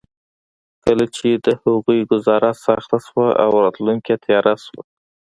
کله 0.83 1.05
چې 1.15 1.29
د 1.45 1.47
هغوی 1.61 1.99
ګوزاره 2.11 2.51
سخته 2.65 2.97
شوه 3.05 3.27
او 3.43 3.51
راتلونکې 3.63 4.15
تياره 4.25 4.55
شوه. 4.65 4.81